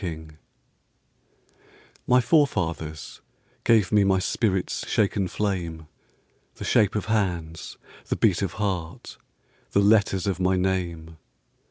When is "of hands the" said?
6.95-8.15